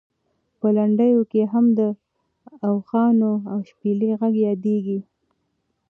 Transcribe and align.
په 0.59 0.67
لنډیو 0.77 1.21
کې 1.31 1.41
هم 1.53 1.65
د 1.79 1.81
اوښانو 2.67 3.31
او 3.51 3.59
شپېلۍ 3.69 4.11
غږ 4.19 4.33
یادېږي. 4.47 4.99